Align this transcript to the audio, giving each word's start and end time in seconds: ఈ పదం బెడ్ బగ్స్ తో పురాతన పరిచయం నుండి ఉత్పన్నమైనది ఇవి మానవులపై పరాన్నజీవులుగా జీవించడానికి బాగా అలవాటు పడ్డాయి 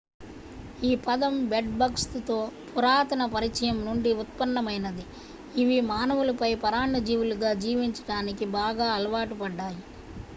ఈ 0.81 1.01
పదం 1.01 1.35
బెడ్ 1.49 1.69
బగ్స్ 1.79 2.07
తో 2.29 2.37
పురాతన 2.69 3.25
పరిచయం 3.33 3.77
నుండి 3.85 4.13
ఉత్పన్నమైనది 4.21 5.05
ఇవి 5.55 5.77
మానవులపై 5.91 6.51
పరాన్నజీవులుగా 6.63 7.51
జీవించడానికి 7.63 8.47
బాగా 8.57 8.89
అలవాటు 8.97 9.37
పడ్డాయి 9.41 9.79